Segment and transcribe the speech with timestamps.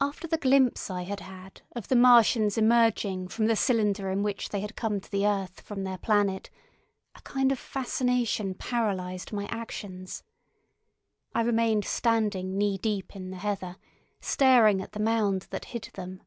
[0.00, 4.48] After the glimpse I had had of the Martians emerging from the cylinder in which
[4.48, 6.48] they had come to the earth from their planet,
[7.14, 10.22] a kind of fascination paralysed my actions.
[11.34, 13.76] I remained standing knee deep in the heather,
[14.18, 16.22] staring at the mound that hid them.